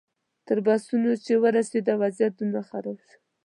[0.47, 3.15] تر بسونو چې ورسېدو وضعیت دومره خراب شو.